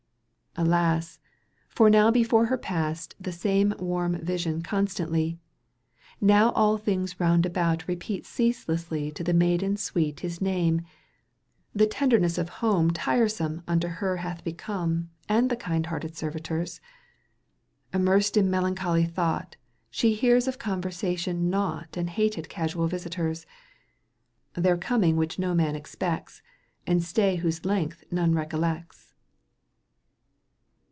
[0.57, 1.17] Alas!
[1.69, 5.39] for now before her passed The same warm vision constantly;
[6.19, 10.81] Now all things round about repeat Ceaselessly to the maiden sweet His name:
[11.73, 16.81] the tenderness of home Tiresome unto her hath become And the kind hearted servitors:
[17.93, 19.55] Immersed in melancholy thought,
[19.89, 23.45] She hears of conversation nought And hated casual visitors,
[24.53, 26.41] Their coming which no man expects,
[26.85, 29.07] And stay whose length none recollects.